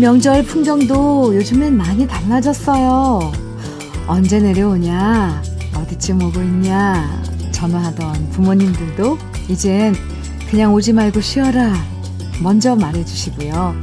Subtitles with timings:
[0.00, 3.32] 명절 풍경도 요즘엔 많이 달라졌어요.
[4.06, 5.42] 언제 내려오냐?
[5.74, 7.22] 어디쯤 오고 있냐?
[7.52, 9.94] 전화하던 부모님들도 이젠
[10.48, 11.74] 그냥 오지 말고 쉬어라.
[12.42, 13.74] 먼저 말해주시고요.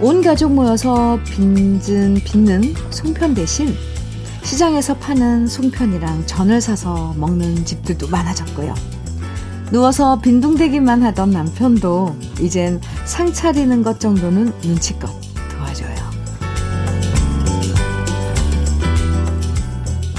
[0.00, 3.74] 온 가족 모여서 빚는, 빚는 송편 대신
[4.44, 8.72] 시장에서 파는 송편이랑 전을 사서 먹는 집들도 많아졌고요.
[9.72, 15.10] 누워서 빈둥대기만 하던 남편도 이젠 상 차리는 것 정도는 눈치껏
[15.50, 15.96] 도와줘요.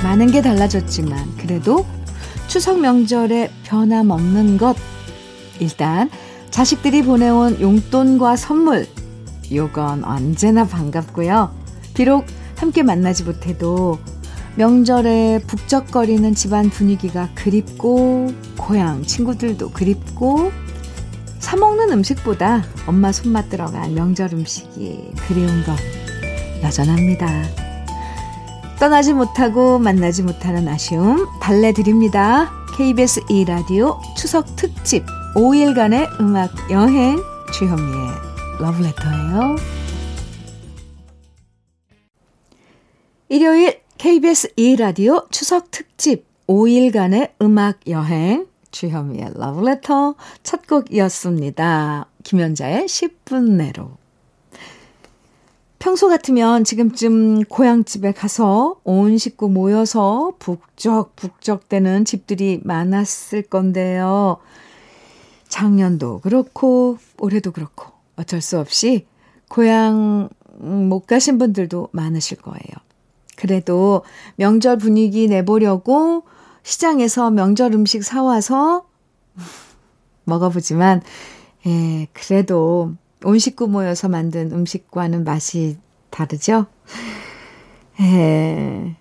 [0.02, 1.86] 많은 게 달라졌지만 그래도
[2.48, 4.76] 추석 명절에 변함없는 것
[5.60, 6.10] 일단
[6.50, 8.88] 자식들이 보내온 용돈과 선물
[9.54, 11.54] 요건 언제나 반갑고요.
[11.94, 14.00] 비록 함께 만나지 못해도
[14.56, 20.52] 명절에 북적거리는 집안 분위기가 그립고 고향 친구들도 그립고
[21.40, 25.76] 사 먹는 음식보다 엄마 손맛 들어간 명절 음식이 그리운 것
[26.62, 27.28] 여전합니다.
[28.80, 32.52] 떠나지 못하고 만나지 못하는 아쉬움 달래 드립니다.
[32.78, 35.04] KBS 2 라디오 추석 특집
[35.36, 37.18] 5일간의 음악 여행
[37.54, 38.08] 주현미의
[38.60, 39.56] 러브레터예요.
[43.30, 52.08] 일요일 KBS 2라디오 추석 특집 5일간의 음악 여행 주현미의 러브레터 첫 곡이었습니다.
[52.22, 53.92] 김연자의 10분 내로
[55.80, 64.36] 평소 같으면 지금쯤 고향집에 가서 온 식구 모여서 북적북적대는 집들이 많았을 건데요.
[65.48, 69.08] 작년도 그렇고 올해도 그렇고 어쩔 수 없이
[69.48, 72.93] 고향 못 가신 분들도 많으실 거예요.
[73.36, 74.04] 그래도
[74.36, 76.24] 명절 분위기 내보려고
[76.64, 78.86] 시장에서 명절 음식 사와서
[80.26, 81.02] 먹어보지만,
[81.66, 85.78] 예, 그래도 온 식구 모여서 만든 음식과는 맛이
[86.10, 86.68] 다르죠?
[88.00, 88.96] 예,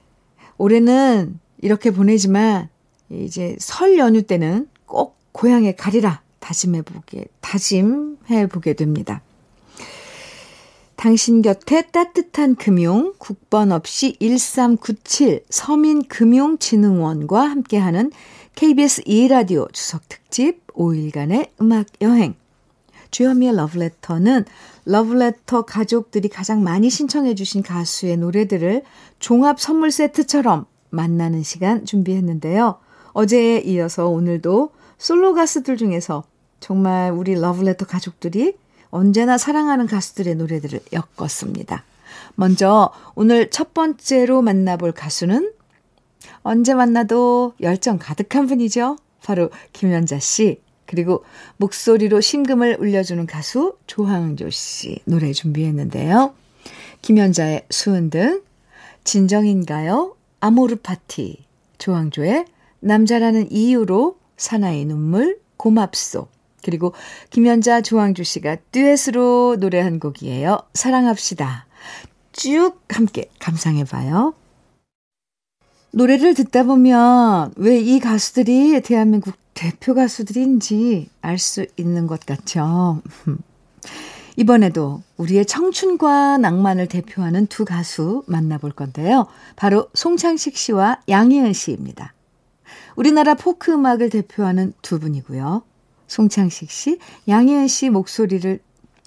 [0.58, 2.68] 올해는 이렇게 보내지만,
[3.10, 9.22] 이제 설 연휴 때는 꼭 고향에 가리라 다짐해보게, 다짐해보게 됩니다.
[11.02, 18.12] 당신 곁에 따뜻한 금융 국번 없이 1397 서민금융진흥원과 함께하는
[18.54, 22.36] KBS 2라디오 추석 특집 5일간의 음악 여행.
[23.10, 24.44] 주현미의 러브레터는
[24.84, 28.84] 러브레터 가족들이 가장 많이 신청해 주신 가수의 노래들을
[29.18, 32.78] 종합 선물 세트처럼 만나는 시간 준비했는데요.
[33.12, 36.22] 어제에 이어서 오늘도 솔로 가수들 중에서
[36.60, 38.54] 정말 우리 러브레터 가족들이
[38.92, 41.82] 언제나 사랑하는 가수들의 노래들을 엮었습니다.
[42.34, 45.50] 먼저 오늘 첫 번째로 만나볼 가수는
[46.42, 48.98] 언제 만나도 열정 가득한 분이죠.
[49.24, 50.60] 바로 김연자 씨.
[50.84, 51.24] 그리고
[51.56, 56.34] 목소리로 심금을 울려주는 가수 조항조 씨 노래 준비했는데요.
[57.00, 58.42] 김연자의 수은 등,
[59.04, 60.14] 진정인가요?
[60.40, 61.44] 아모르 파티,
[61.78, 62.44] 조항조의
[62.80, 66.28] 남자라는 이유로 사나이 눈물, 고맙소,
[66.62, 66.94] 그리고
[67.30, 70.58] 김연자, 조항주 씨가 듀엣으로 노래한 곡이에요.
[70.74, 71.66] 사랑합시다.
[72.32, 74.34] 쭉 함께 감상해 봐요.
[75.92, 83.02] 노래를 듣다 보면 왜 이 가수들이 대한민국 대표 가수들인지 알 수 있는 것 같죠.
[84.36, 89.26] 이번에도 우리의 청춘과 낭만을 대표하는 두 가수 만나볼 건데요.
[89.56, 92.14] 바로 송창식 씨와 양희은 씨입니다.
[92.96, 95.62] 우리나라 포크 음악을 대표하는 두 분이고요.
[96.12, 98.60] 송창식 씨, 양혜은 씨 목소리를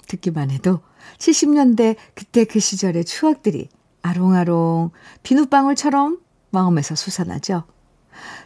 [0.08, 0.80] 듣기만 해도
[1.18, 3.68] 70년대 그때 그 시절의 추억들이
[4.02, 4.90] 아롱아롱
[5.22, 6.18] 비눗방울처럼
[6.50, 7.62] 마음에서 솟아나죠.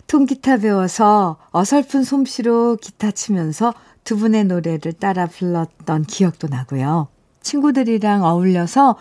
[0.09, 3.73] 통기타 배워서 어설픈 솜씨로 기타 치면서
[4.05, 7.09] 두 분의 노래를 따라 불렀던 기억도 나고요.
[7.41, 8.97] 친구들이랑 어울려서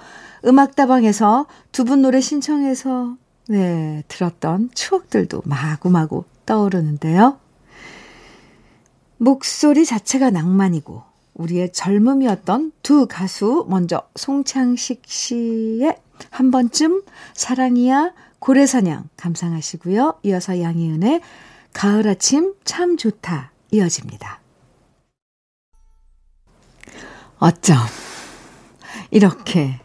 [0.46, 3.18] 음악다방에서 두 분 노래 신청해서
[3.50, 7.40] 네, 들었던 추억들도 마구마구 떠오르는데요.
[9.20, 15.98] 목소리 자체가 낭만이고 우리의 젊음이었던 두 가수 먼저 송창식 씨의
[16.30, 20.20] 한 번쯤 사랑이야 고래사냥 감상하시고요.
[20.24, 21.22] 이어서 양희은의
[21.74, 24.40] 가을 아침 참 좋다 이어집니다.
[27.40, 27.76] 어쩜
[29.12, 29.80] 이렇게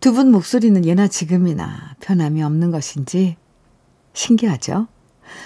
[0.00, 3.36] 두 분 목소리는 예나 지금이나 변함이 없는 것인지
[4.14, 4.88] 신기하죠?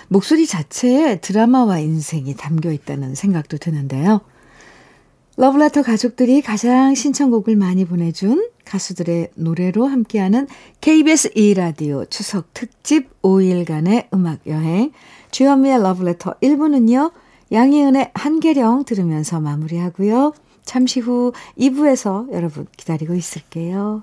[0.09, 4.21] 목소리 자체에 드라마와 인생이 담겨 있다는 생각도 드는데요.
[5.37, 10.47] 러브레터 가족들이 가장 신청곡을 많이 보내준 가수들의 노래로 함께하는
[10.81, 14.93] KBS 2라디오 추석 특집 5일간의 음악 여행
[15.31, 17.13] 주현미의 러브레터 1부는요.
[17.51, 20.33] 양희은의 한계령 들으면서 마무리하고요.
[20.65, 24.03] 잠시 후 2부에서 여러분 기다리고 있을게요.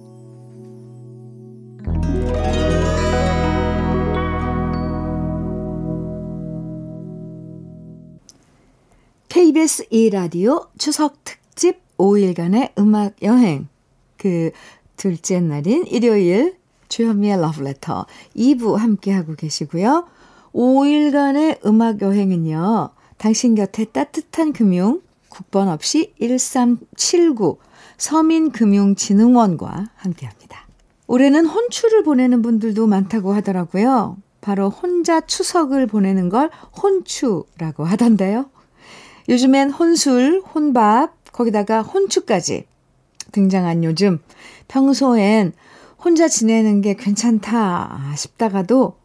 [9.51, 13.67] KBS 2라디오 추석 특집 5일간의 음악 여행.
[14.15, 14.51] 그
[14.95, 16.55] 둘째 날인 일요일
[16.87, 20.07] 주현미의 러브레터 2부 함께하고 계시고요.
[20.53, 22.91] 5일간의 음악 여행은요.
[23.17, 27.57] 당신 곁에 따뜻한 금융 국번 없이 1379
[27.97, 30.65] 서민금융진흥원과 함께합니다.
[31.07, 34.15] 올해는 혼추를 보내는 분들도 많다고 하더라고요.
[34.39, 36.49] 바로 혼자 추석을 보내는 걸
[36.81, 38.45] 혼추라고 하던데요.
[39.29, 42.65] 요즘엔 혼술, 혼밥, 거기다가 혼축까지
[43.31, 44.19] 등장한 요즘
[44.67, 45.53] 평소엔
[46.03, 48.95] 혼자 지내는 게 괜찮다 싶다가도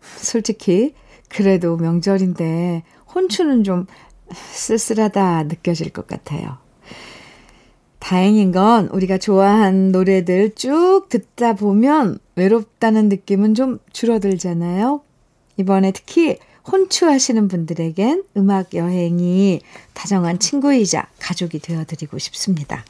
[0.00, 0.94] 솔직히
[1.28, 2.82] 그래도 명절인데
[3.14, 3.86] 혼추는 좀
[4.32, 6.58] 쓸쓸하다 느껴질 것 같아요.
[7.98, 15.00] 다행인 건 우리가 좋아한 노래들 쭉 듣다 보면 외롭다는 느낌은 좀 줄어들잖아요.
[15.56, 16.38] 이번에 특히
[16.70, 19.60] 혼추하시는 분들에겐 음악 여행이
[19.94, 22.84] 다정한 친구이자 가족이 되어드리고 싶습니다.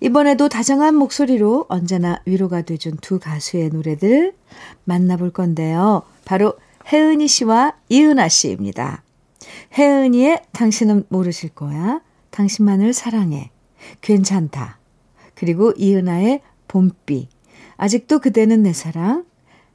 [0.00, 4.34] 이번에도 다정한 목소리로 언제나 위로가 돼준 두 가수의 노래들
[4.84, 6.02] 만나볼 건데요.
[6.24, 6.54] 바로
[6.92, 9.02] 혜은이 씨와 이은아 씨입니다.
[9.78, 12.00] 혜은이의 당신은 모르실 거야.
[12.30, 13.50] 당신만을 사랑해.
[14.00, 14.78] 괜찮다.
[15.34, 17.28] 그리고 이은아의 봄비.
[17.76, 19.24] 아직도 그대는 내 사랑.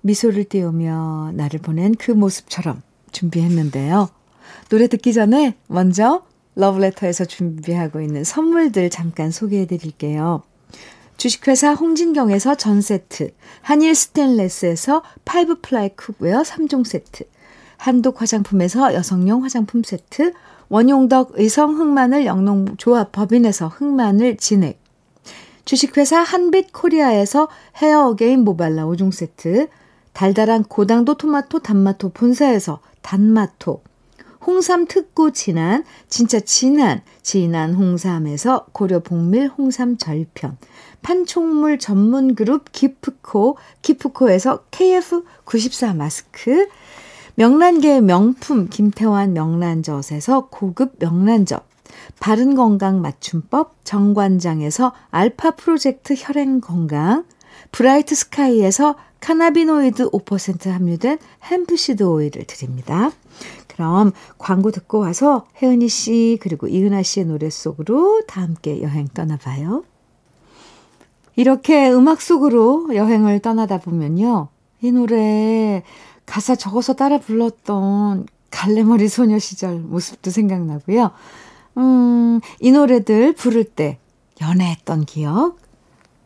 [0.01, 2.81] 미소를 띄우며 나를 보낸 그 모습처럼
[3.12, 4.09] 준비했는데요.
[4.69, 6.24] 노래 듣기 전에 먼저
[6.56, 10.44] 러브레터에서 준비하고 있는 선물들 잠깐 소개해 드릴게요.
[11.18, 13.31] 주식회사 홍진경에서 전 세트,
[13.62, 17.25] 한일 스텐레스에서 five ply cookware 3종 세트,
[17.77, 20.33] 한독 화장품에서 여성용 화장품 세트,
[20.69, 24.80] 원용덕 의성 흑마늘 영농조합 법인에서 흑마늘 진액,
[25.65, 29.68] 주식회사 한빛 코리아에서 헤어 어게인 모발라 5종 세트,
[30.18, 33.84] 달달한 고당도 토마토 단마토 본사에서 단마토,
[34.48, 40.58] 홍삼 특구 진한, 진짜 진한, 진한 홍삼에서 고려 복밀 홍삼 절편,
[41.04, 46.68] 판촉물 전문 그룹 기프코, 기프코에서 KF94 마스크,
[47.36, 51.63] 명란계의 명품 김태환 명란젓에서 고급 명란젓,
[52.20, 57.24] 바른 건강 맞춤법 정관장에서 알파 프로젝트 혈행 건강,
[57.72, 63.12] 브라이트 스카이에서 cannabinoid 5% 함유된 hemp seed 오일을 드립니다.
[63.68, 69.84] 그럼 광고 듣고 와서 혜은이 씨 그리고 이은아 씨의 노래 속으로 다 함께 여행 떠나봐요.
[71.36, 74.48] 이렇게 음악 속으로 여행을 떠나다 보면요.
[74.82, 75.84] 이 노래
[76.25, 81.12] 가사 적어서 따라 불렀던 갈래머리 소녀 시절 모습도 생각나고요.
[81.77, 84.00] 음, 이 노래들 부를 때
[84.41, 85.58] 연애했던 기억,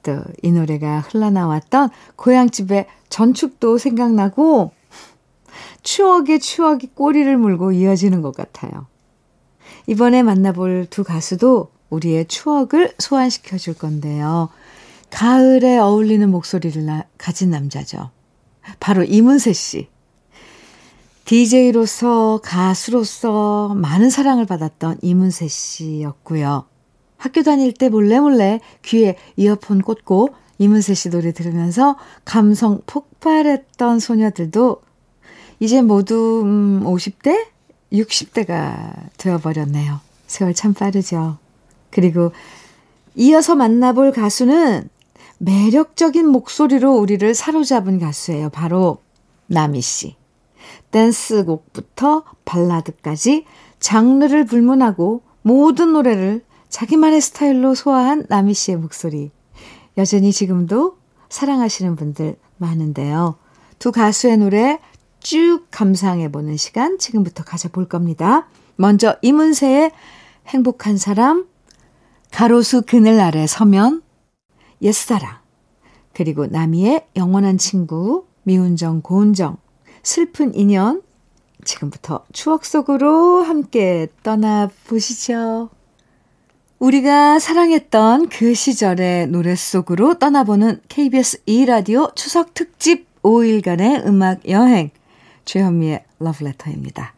[0.03, 4.71] 또 이 노래가 흘러나왔던 고향집의 전축도 생각나고
[5.83, 8.87] 추억의 추억이 꼬리를 물고 이어지는 것 같아요.
[9.87, 14.49] 이번에 만나볼 두 가수도 우리의 추억을 소환시켜 줄 건데요.
[15.09, 18.11] 가을에 어울리는 목소리를 나, 가진 남자죠.
[18.79, 19.89] 바로 이문세 씨.
[21.25, 26.65] DJ로서 가수로서 많은 사랑을 받았던 이문세 씨였고요.
[27.21, 34.81] 학교 다닐 때 몰래 몰래 귀에 이어폰 꽂고 이문세 씨 노래 들으면서 감성 폭발했던 소녀들도
[35.59, 37.45] 이제 모두 음 50대,
[37.93, 39.99] 60대가 되어버렸네요.
[40.25, 41.37] 세월 참 빠르죠.
[41.91, 42.31] 그리고
[43.13, 44.89] 이어서 만나볼 가수는
[45.37, 48.49] 매력적인 목소리로 우리를 사로잡은 가수예요.
[48.49, 48.97] 바로
[49.45, 50.15] 나미 씨.
[50.89, 53.45] 댄스곡부터 발라드까지
[53.79, 59.29] 장르를 불문하고 모든 노래를 자기만의 스타일로 소화한 나미 씨의 목소리.
[59.97, 60.97] 여전히 지금도
[61.29, 63.35] 사랑하시는 분들 많은데요.
[63.77, 64.79] 두 가수의 노래
[65.19, 68.47] 쭉 감상해보는 시간 지금부터 가져볼 겁니다.
[68.77, 69.91] 먼저 이문세의
[70.47, 71.45] 행복한 사람,
[72.31, 74.01] 가로수 그늘 아래 서면,
[74.81, 75.39] 옛사랑,
[76.13, 79.57] 그리고 나미의 영원한 친구, 미운정 고운정,
[80.03, 81.03] 슬픈 인연,
[81.63, 85.69] 지금부터 추억 속으로 함께 떠나보시죠.
[86.81, 94.89] 우리가 사랑했던 그 시절의 노래 속으로 떠나보는 KBS 2라디오 추석 특집 5일간의 음악 여행.
[95.45, 97.13] 주현미의 러브레터입니다.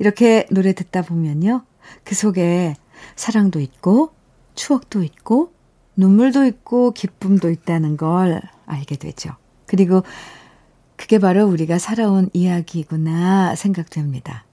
[0.00, 1.62] 이렇게 노래 듣다 보면요.
[2.04, 2.74] 그 속에
[3.14, 4.10] 사랑도 있고,
[4.54, 5.54] 추억도 있고,
[5.96, 9.30] 눈물도 있고, 기쁨도 있다는 걸 알게 되죠.
[9.64, 10.02] 그리고
[10.96, 14.44] 그게 바로 우리가 살아온 이야기구나 생각됩니다.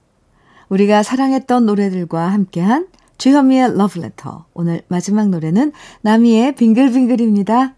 [0.70, 4.46] 우리가 사랑했던 노래들과 함께한 주현미의 러브레터.
[4.54, 7.74] 오늘 마지막 노래는 나미의 빙글빙글입니다.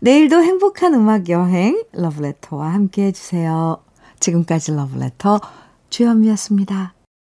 [0.00, 3.78] 내일도 행복한 음악 여행 러브레터와 함께 해주세요.
[4.20, 5.40] 지금까지 러브레터
[5.90, 6.94] 주현미였습니다.